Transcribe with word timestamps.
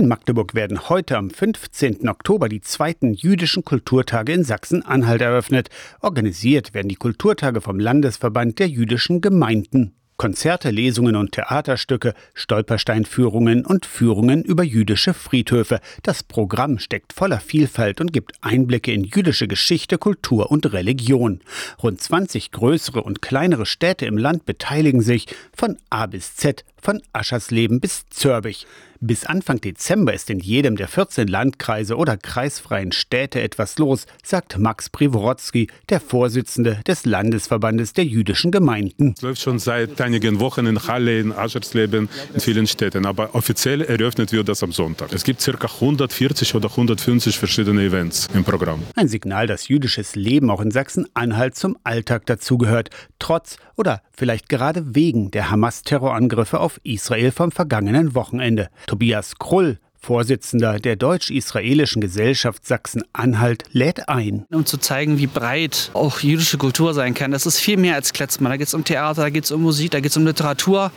In 0.00 0.08
Magdeburg 0.08 0.54
werden 0.54 0.88
heute 0.88 1.18
am 1.18 1.28
15. 1.28 2.08
Oktober 2.08 2.48
die 2.48 2.62
zweiten 2.62 3.12
jüdischen 3.12 3.66
Kulturtage 3.66 4.32
in 4.32 4.44
Sachsen-Anhalt 4.44 5.20
eröffnet. 5.20 5.68
Organisiert 6.00 6.72
werden 6.72 6.88
die 6.88 6.94
Kulturtage 6.94 7.60
vom 7.60 7.78
Landesverband 7.78 8.60
der 8.60 8.68
jüdischen 8.68 9.20
Gemeinden. 9.20 9.92
Konzerte, 10.16 10.70
Lesungen 10.70 11.16
und 11.16 11.32
Theaterstücke, 11.32 12.14
Stolpersteinführungen 12.32 13.66
und 13.66 13.84
Führungen 13.84 14.42
über 14.42 14.62
jüdische 14.62 15.12
Friedhöfe. 15.12 15.80
Das 16.02 16.22
Programm 16.22 16.78
steckt 16.78 17.12
voller 17.12 17.40
Vielfalt 17.40 18.00
und 18.00 18.10
gibt 18.10 18.32
Einblicke 18.40 18.92
in 18.92 19.04
jüdische 19.04 19.48
Geschichte, 19.48 19.98
Kultur 19.98 20.50
und 20.50 20.72
Religion. 20.72 21.40
Rund 21.82 22.00
20 22.00 22.52
größere 22.52 23.02
und 23.02 23.20
kleinere 23.20 23.66
Städte 23.66 24.06
im 24.06 24.16
Land 24.16 24.46
beteiligen 24.46 25.02
sich 25.02 25.26
von 25.54 25.76
A 25.90 26.06
bis 26.06 26.36
Z, 26.36 26.64
von 26.80 27.02
Aschersleben 27.12 27.80
bis 27.80 28.08
Zörbich. 28.08 28.66
Bis 29.02 29.24
Anfang 29.24 29.62
Dezember 29.62 30.12
ist 30.12 30.28
in 30.28 30.40
jedem 30.40 30.76
der 30.76 30.86
14 30.86 31.26
Landkreise 31.26 31.96
oder 31.96 32.18
kreisfreien 32.18 32.92
Städte 32.92 33.40
etwas 33.40 33.78
los, 33.78 34.04
sagt 34.22 34.58
Max 34.58 34.90
Privorotsky, 34.90 35.68
der 35.88 36.00
Vorsitzende 36.00 36.82
des 36.86 37.06
Landesverbandes 37.06 37.94
der 37.94 38.04
jüdischen 38.04 38.50
Gemeinden. 38.50 39.14
Es 39.16 39.22
läuft 39.22 39.40
schon 39.40 39.58
seit 39.58 39.98
einigen 40.02 40.38
Wochen 40.38 40.66
in 40.66 40.86
Halle, 40.86 41.18
in 41.18 41.32
Aschersleben, 41.32 42.10
in 42.34 42.40
vielen 42.40 42.66
Städten, 42.66 43.06
aber 43.06 43.34
offiziell 43.34 43.80
eröffnet 43.80 44.32
wird 44.32 44.50
das 44.50 44.62
am 44.62 44.70
Sonntag. 44.72 45.14
Es 45.14 45.24
gibt 45.24 45.42
ca. 45.42 45.66
140 45.66 46.54
oder 46.54 46.68
150 46.68 47.38
verschiedene 47.38 47.82
Events 47.84 48.28
im 48.34 48.44
Programm. 48.44 48.82
Ein 48.96 49.08
Signal, 49.08 49.46
dass 49.46 49.68
jüdisches 49.68 50.14
Leben 50.14 50.50
auch 50.50 50.60
in 50.60 50.70
Sachsen-Anhalt 50.70 51.54
zum 51.54 51.78
Alltag 51.84 52.26
dazugehört, 52.26 52.90
trotz 53.18 53.56
oder 53.78 54.02
vielleicht 54.12 54.50
gerade 54.50 54.94
wegen 54.94 55.30
der 55.30 55.50
Hamas-Terrorangriffe 55.50 56.60
auf 56.60 56.78
Israel 56.82 57.30
vom 57.30 57.50
vergangenen 57.50 58.14
Wochenende. 58.14 58.68
Tobias 58.90 59.38
Krull, 59.38 59.78
Vorsitzender 59.94 60.80
der 60.80 60.96
Deutsch-Israelischen 60.96 62.00
Gesellschaft 62.00 62.66
Sachsen-Anhalt, 62.66 63.62
lädt 63.70 64.08
ein. 64.08 64.46
Um 64.50 64.66
zu 64.66 64.78
zeigen, 64.78 65.18
wie 65.18 65.28
breit 65.28 65.92
auch 65.94 66.18
jüdische 66.18 66.58
Kultur 66.58 66.92
sein 66.92 67.14
kann. 67.14 67.30
Das 67.30 67.46
ist 67.46 67.60
viel 67.60 67.76
mehr 67.76 67.94
als 67.94 68.12
Kletzmann. 68.12 68.50
Da 68.50 68.56
geht 68.56 68.66
es 68.66 68.74
um 68.74 68.82
Theater, 68.82 69.22
da 69.22 69.30
geht 69.30 69.44
es 69.44 69.52
um 69.52 69.62
Musik, 69.62 69.92
da 69.92 70.00
geht 70.00 70.10
es 70.10 70.16
um 70.16 70.26
Literatur. 70.26 70.90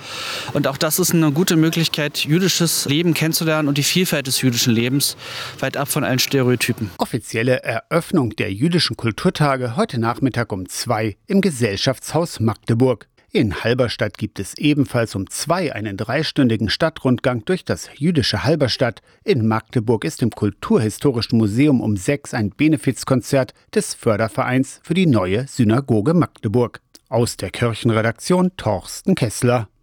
Und 0.53 0.65
auch 0.65 0.77
das 0.77 0.97
ist 0.97 1.13
eine 1.13 1.31
gute 1.31 1.55
Möglichkeit, 1.55 2.25
jüdisches 2.25 2.85
Leben 2.85 3.13
kennenzulernen 3.13 3.67
und 3.67 3.77
die 3.77 3.83
Vielfalt 3.83 4.25
des 4.25 4.41
jüdischen 4.41 4.73
Lebens, 4.73 5.15
weit 5.59 5.77
ab 5.77 5.87
von 5.87 6.03
allen 6.03 6.17
Stereotypen. 6.17 6.89
Offizielle 6.97 7.61
Eröffnung 7.61 8.31
der 8.31 8.51
jüdischen 8.51 8.97
Kulturtage 8.97 9.75
heute 9.75 9.99
Nachmittag 9.99 10.51
um 10.51 10.67
zwei 10.67 11.15
im 11.27 11.41
Gesellschaftshaus 11.41 12.39
Magdeburg. 12.39 13.07
In 13.35 13.63
Halberstadt 13.63 14.19
gibt 14.19 14.39
es 14.39 14.55
ebenfalls 14.59 15.15
um 15.15 15.27
zwei 15.27 15.73
einen 15.73 15.97
dreistündigen 15.97 16.69
Stadtrundgang 16.69 17.43
durch 17.45 17.65
das 17.65 17.89
jüdische 17.95 18.43
Halberstadt. 18.43 19.01
In 19.23 19.47
Magdeburg 19.47 20.05
ist 20.05 20.21
im 20.21 20.29
Kulturhistorischen 20.29 21.39
Museum 21.39 21.81
um 21.81 21.97
sechs 21.97 22.35
ein 22.35 22.51
Benefizkonzert 22.51 23.55
des 23.73 23.95
Fördervereins 23.95 24.81
für 24.83 24.93
die 24.93 25.07
neue 25.07 25.47
Synagoge 25.47 26.13
Magdeburg. 26.13 26.79
Aus 27.09 27.35
der 27.35 27.49
Kirchenredaktion 27.49 28.51
Torsten 28.55 29.15
Kessler. 29.15 29.67